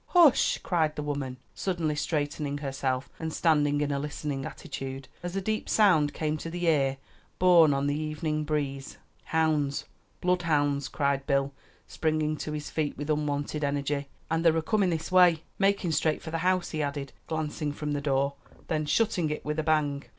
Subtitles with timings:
[0.07, 5.41] "Hush!" cried the woman, suddenly straightening herself, and standing in a listening attitude, as a
[5.41, 6.97] deep sound came to the ear,
[7.37, 8.97] borne on the evening breeze.
[9.25, 9.85] "Hounds!
[10.19, 11.53] bloodhounds!" cried Bill,
[11.85, 14.07] springing to his feet with unwonted energy.
[14.31, 17.91] "And they're a comin' this way; makin' straight for the house," he added, glancing from
[17.91, 18.33] the door,
[18.69, 20.05] then shutting it with a bang.